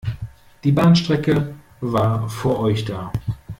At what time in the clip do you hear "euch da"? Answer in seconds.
2.59-3.11